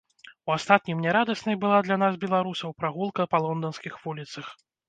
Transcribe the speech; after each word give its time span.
У 0.49 0.53
астатнім 0.53 1.03
нярадаснай 1.05 1.59
была 1.65 1.77
для 1.89 1.97
нас, 2.05 2.13
беларусаў, 2.25 2.75
прагулка 2.81 3.31
па 3.35 3.45
лонданскіх 3.45 3.93
вуліцах. 4.09 4.53